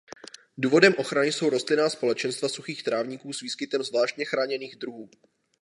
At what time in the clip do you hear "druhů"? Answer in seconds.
4.75-5.09